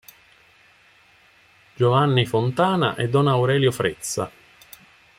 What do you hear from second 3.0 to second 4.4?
don Aurelio Frezza.